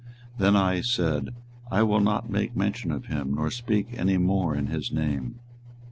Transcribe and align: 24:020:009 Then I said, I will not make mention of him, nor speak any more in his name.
24:020:009 0.39 0.39
Then 0.39 0.55
I 0.55 0.81
said, 0.81 1.35
I 1.69 1.83
will 1.83 1.99
not 1.99 2.27
make 2.27 2.55
mention 2.55 2.91
of 2.91 3.05
him, 3.05 3.35
nor 3.35 3.51
speak 3.51 3.89
any 3.91 4.17
more 4.17 4.55
in 4.55 4.65
his 4.65 4.91
name. 4.91 5.35